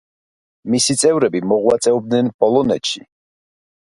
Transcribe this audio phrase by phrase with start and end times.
[0.75, 3.05] მისი წევრები მოღვაწეობდნენ პოლონეთში.